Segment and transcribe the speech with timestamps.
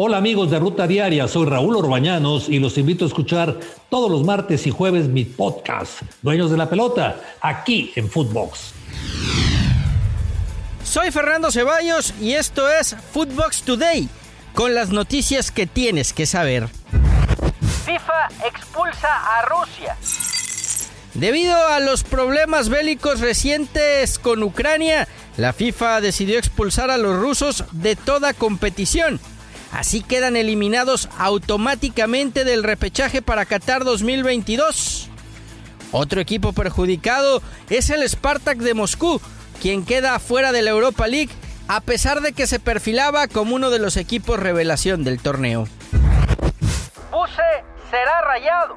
[0.00, 3.58] Hola amigos de Ruta Diaria, soy Raúl Orbañanos y los invito a escuchar
[3.90, 8.74] todos los martes y jueves mi podcast, Dueños de la Pelota, aquí en Footbox.
[10.84, 14.08] Soy Fernando Ceballos y esto es Footbox Today,
[14.54, 16.68] con las noticias que tienes que saber.
[17.84, 19.96] FIFA expulsa a Rusia.
[21.14, 27.64] Debido a los problemas bélicos recientes con Ucrania, la FIFA decidió expulsar a los rusos
[27.72, 29.18] de toda competición.
[29.72, 35.08] Así quedan eliminados automáticamente del repechaje para Qatar 2022.
[35.92, 39.20] Otro equipo perjudicado es el Spartak de Moscú,
[39.60, 41.30] quien queda fuera de la Europa League
[41.68, 45.68] a pesar de que se perfilaba como uno de los equipos revelación del torneo.
[47.10, 47.42] Buse
[47.90, 48.76] será rayado.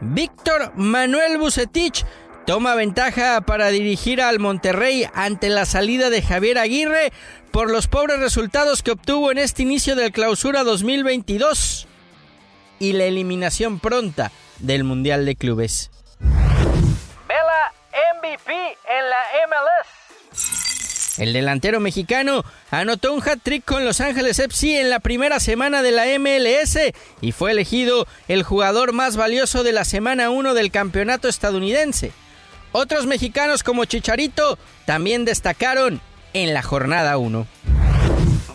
[0.00, 2.04] Víctor Manuel Bucetich
[2.46, 7.12] toma ventaja para dirigir al Monterrey ante la salida de Javier Aguirre
[7.52, 11.86] por los pobres resultados que obtuvo en este inicio del clausura 2022
[12.78, 15.90] y la eliminación pronta del Mundial de Clubes.
[16.18, 17.72] Vela
[18.22, 21.18] MVP en la MLS.
[21.18, 25.90] El delantero mexicano anotó un hat-trick con Los Ángeles FC en la primera semana de
[25.90, 26.78] la MLS
[27.20, 32.12] y fue elegido el jugador más valioso de la semana 1 del campeonato estadounidense.
[32.72, 36.00] Otros mexicanos como Chicharito también destacaron
[36.34, 37.46] en la jornada 1.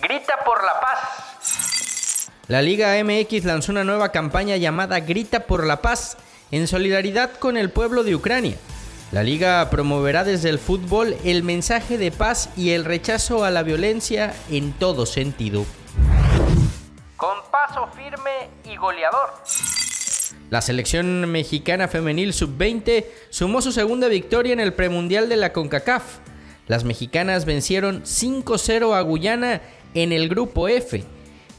[0.02, 2.30] Grita por la paz.
[2.48, 6.18] La Liga MX lanzó una nueva campaña llamada Grita por la paz
[6.52, 8.56] en solidaridad con el pueblo de Ucrania.
[9.12, 13.64] La liga promoverá desde el fútbol el mensaje de paz y el rechazo a la
[13.64, 15.66] violencia en todo sentido.
[17.16, 19.34] Con paso firme y goleador.
[20.50, 26.04] La selección mexicana femenil sub-20 sumó su segunda victoria en el premundial de la CONCACAF.
[26.68, 29.62] Las mexicanas vencieron 5-0 a Guyana
[29.94, 31.04] en el grupo F.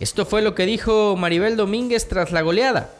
[0.00, 2.94] Esto fue lo que dijo Maribel Domínguez tras la goleada.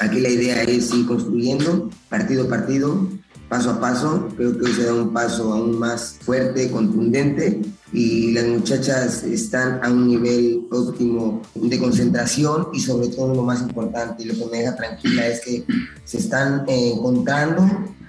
[0.00, 3.08] Aquí la idea es ir construyendo partido a partido,
[3.48, 4.28] paso a paso.
[4.36, 7.60] Creo que hoy se da un paso aún más fuerte, contundente
[7.92, 13.62] y las muchachas están a un nivel óptimo de concentración y sobre todo lo más
[13.62, 15.64] importante y lo que me deja tranquila es que
[16.04, 17.66] se están eh, encontrando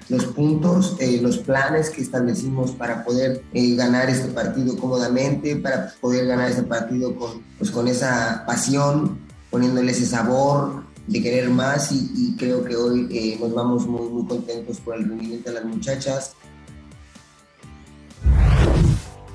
[0.09, 5.93] los puntos, eh, los planes que establecimos para poder eh, ganar este partido cómodamente, para
[6.01, 9.19] poder ganar este partido con, pues, con esa pasión,
[9.51, 14.27] poniéndole ese sabor, de querer más y, creo que hoy eh, nos vamos muy, muy
[14.27, 16.35] contentos por el rendimiento de las muchachas.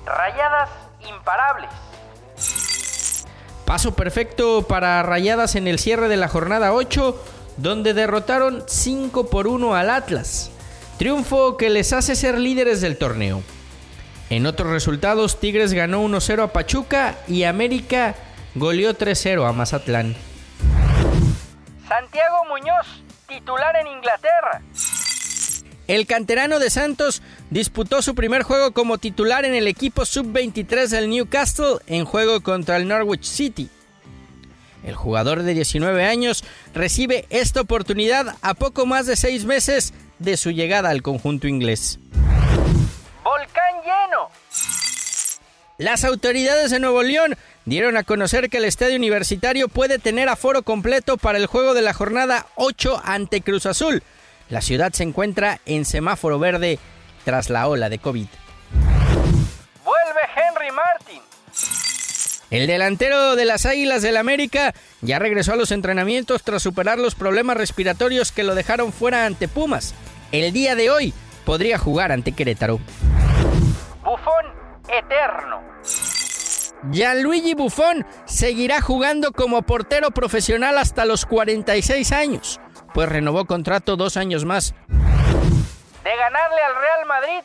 [0.07, 0.71] Rayadas
[1.09, 1.71] imparables.
[3.65, 7.21] Paso perfecto para Rayadas en el cierre de la jornada 8,
[7.57, 10.51] donde derrotaron 5 por 1 al Atlas.
[10.99, 13.43] Triunfo que les hace ser líderes del torneo.
[14.31, 18.15] En otros resultados, Tigres ganó 1-0 a Pachuca y América
[18.55, 20.15] goleó 3-0 a Mazatlán.
[21.89, 24.63] Santiago Muñoz, titular en Inglaterra.
[25.87, 31.11] El canterano de Santos disputó su primer juego como titular en el equipo sub-23 del
[31.11, 33.69] Newcastle en juego contra el Norwich City.
[34.83, 36.45] El jugador de 19 años
[36.75, 41.99] recibe esta oportunidad a poco más de seis meses de su llegada al conjunto inglés.
[43.23, 44.29] Volcán lleno.
[45.79, 50.63] Las autoridades de Nuevo León dieron a conocer que el estadio universitario puede tener aforo
[50.63, 54.03] completo para el juego de la jornada 8 ante Cruz Azul.
[54.51, 56.79] La ciudad se encuentra en semáforo verde
[57.25, 58.27] tras la ola de COVID.
[62.55, 67.17] El delantero de las Águilas del América ya regresó a los entrenamientos tras superar los
[67.17, 69.93] problemas respiratorios que lo dejaron fuera ante Pumas.
[70.31, 71.13] El día de hoy
[71.45, 72.79] podría jugar ante Querétaro.
[74.05, 74.55] Bufón
[74.89, 75.63] eterno.
[76.93, 82.61] Gianluigi Buffon seguirá jugando como portero profesional hasta los 46 años,
[82.95, 84.77] pues renovó contrato dos años más.
[86.05, 87.41] De ganarle al Real Madrid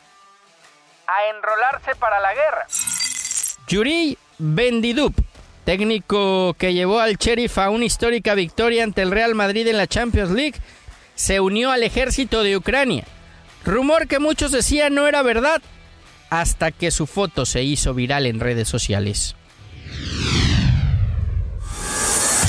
[1.08, 2.68] a enrolarse para la guerra.
[3.68, 5.13] Yuri Bendidup,
[5.66, 9.85] técnico que llevó al Sheriff a una histórica victoria ante el Real Madrid en la
[9.85, 10.55] Champions League,
[11.16, 13.03] se unió al ejército de Ucrania.
[13.66, 15.61] Rumor que muchos decían no era verdad,
[16.29, 19.35] hasta que su foto se hizo viral en redes sociales.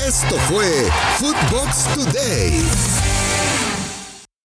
[0.07, 0.89] Esto fue
[1.19, 3.10] Footbox Today.